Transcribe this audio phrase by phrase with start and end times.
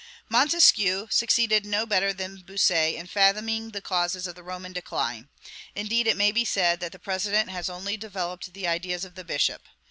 [0.29, 5.29] Montesquieu succeeded no better than Bossuet in fathoming the causes of the Roman decline;
[5.75, 9.23] indeed, it may be said that the president has only developed the ideas of the
[9.23, 9.61] bishop.